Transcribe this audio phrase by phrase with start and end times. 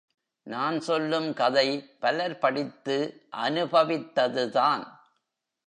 [0.43, 1.97] நான் சொல்லும் கதை
[1.99, 3.27] பலர் படித்து
[3.37, 4.83] அனுபவித்ததுதான்.